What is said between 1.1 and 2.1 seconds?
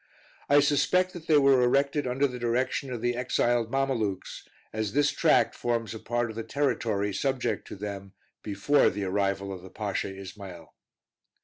that they were erected